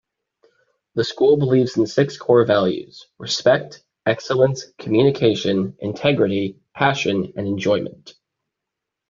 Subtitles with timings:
[0.95, 8.15] The school believes in six core values: respect, excellence, communication, integrity, passion and enjoyment.